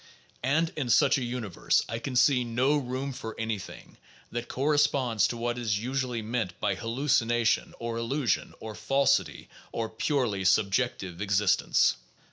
And 0.41 0.73
in 0.75 0.89
such 0.89 1.19
a 1.19 1.23
universe 1.23 1.85
I 1.87 1.99
can 1.99 2.15
see 2.15 2.43
no 2.43 2.75
room 2.75 3.13
for 3.13 3.39
anything 3.39 3.97
that 4.31 4.47
corresponds 4.47 5.27
to 5.27 5.37
what 5.37 5.59
is 5.59 5.77
usually 5.77 6.23
meant 6.23 6.59
by 6.59 6.73
hallucination 6.73 7.75
or 7.77 7.97
illusion 7.97 8.55
or 8.59 8.73
falsity 8.73 9.47
or 9.71 9.89
"purely 9.89 10.43
subjective 10.43 11.21
existence." 11.21 11.97